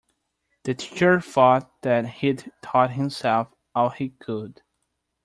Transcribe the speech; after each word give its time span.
The 0.63 0.73
teacher 0.73 1.21
thought 1.21 1.83
that 1.83 2.07
he'd 2.07 2.51
taught 2.63 2.89
himself 2.93 3.49
all 3.75 3.91
he 3.91 4.09
could. 4.09 4.63